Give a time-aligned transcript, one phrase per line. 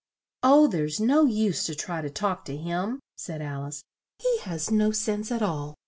[0.41, 3.83] "Oh, there's no use to try to talk to him," said Al ice;
[4.17, 5.75] "he has no sense at all."